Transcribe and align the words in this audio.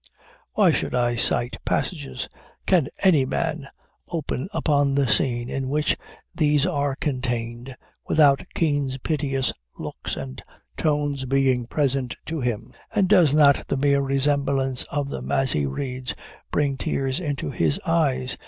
Why 0.53 0.71
should 0.71 0.95
I 0.95 1.15
cite 1.15 1.59
passages? 1.63 2.27
Can 2.65 2.87
any 3.03 3.23
man 3.23 3.67
open 4.09 4.49
upon 4.51 4.95
the 4.95 5.07
scene 5.07 5.47
in 5.47 5.69
which 5.69 5.95
these 6.33 6.65
are 6.65 6.95
contained, 6.95 7.75
without 8.07 8.43
Kean's 8.55 8.97
piteous 8.97 9.53
looks 9.77 10.15
and 10.17 10.43
tones 10.75 11.25
being 11.25 11.67
present 11.67 12.15
to 12.25 12.39
him? 12.41 12.73
And 12.95 13.07
does 13.07 13.35
not 13.35 13.67
the 13.67 13.77
mere 13.77 14.01
remembrance 14.01 14.85
of 14.85 15.09
them, 15.11 15.31
as 15.31 15.51
he 15.51 15.67
reads, 15.67 16.15
bring 16.49 16.77
tears 16.77 17.19
into 17.19 17.51
his 17.51 17.79
eyes? 17.85 18.37